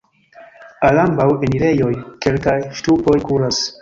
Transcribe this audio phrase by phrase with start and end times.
[0.87, 1.91] Al ambaŭ enirejoj
[2.27, 3.63] kelkaj ŝtupoj kuras.